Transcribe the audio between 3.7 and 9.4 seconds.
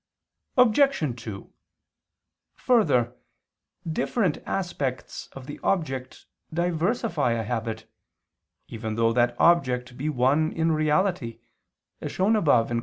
different aspects of the object diversify a habit, even though that